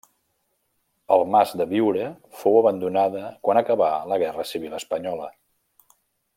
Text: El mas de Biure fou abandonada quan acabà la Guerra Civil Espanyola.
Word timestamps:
El 1.15 1.25
mas 1.35 1.51
de 1.61 1.67
Biure 1.73 2.07
fou 2.41 2.57
abandonada 2.63 3.23
quan 3.49 3.63
acabà 3.63 3.93
la 4.13 4.21
Guerra 4.25 4.47
Civil 4.55 4.77
Espanyola. 4.83 5.33